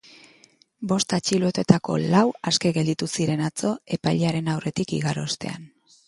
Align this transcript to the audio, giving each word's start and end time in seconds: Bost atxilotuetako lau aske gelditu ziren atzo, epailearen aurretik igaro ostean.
Bost 0.91 1.13
atxilotuetako 1.17 1.97
lau 2.13 2.23
aske 2.51 2.71
gelditu 2.77 3.09
ziren 3.17 3.43
atzo, 3.49 3.73
epailearen 3.97 4.49
aurretik 4.55 4.95
igaro 5.01 5.27
ostean. 5.33 5.69